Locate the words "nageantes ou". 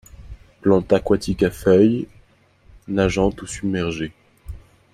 2.87-3.45